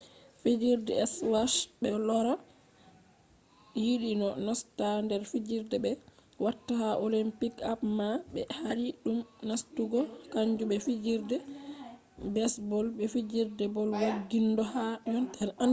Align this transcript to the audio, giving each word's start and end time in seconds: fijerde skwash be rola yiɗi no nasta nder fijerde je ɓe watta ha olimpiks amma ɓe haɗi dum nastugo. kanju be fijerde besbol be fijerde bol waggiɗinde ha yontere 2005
fijerde 0.43 0.93
skwash 1.13 1.57
be 1.79 1.87
rola 2.07 2.33
yiɗi 3.83 4.09
no 4.21 4.27
nasta 4.45 4.85
nder 5.03 5.21
fijerde 5.31 5.75
je 5.77 5.81
ɓe 5.83 5.91
watta 6.43 6.73
ha 6.81 6.89
olimpiks 7.05 7.61
amma 7.71 8.07
ɓe 8.33 8.41
haɗi 8.59 8.87
dum 9.03 9.19
nastugo. 9.47 9.99
kanju 10.31 10.63
be 10.71 10.75
fijerde 10.87 11.35
besbol 12.33 12.85
be 12.97 13.03
fijerde 13.13 13.63
bol 13.75 13.89
waggiɗinde 14.01 14.61
ha 14.73 14.83
yontere 15.13 15.51
2005 15.53 15.53